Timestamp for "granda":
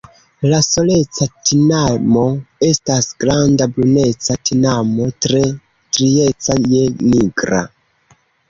3.25-3.69